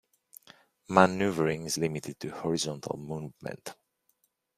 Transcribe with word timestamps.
Maneuvering 0.89 1.67
is 1.67 1.77
limited 1.77 2.19
to 2.21 2.29
horizontal 2.31 2.97
movement. 2.97 3.75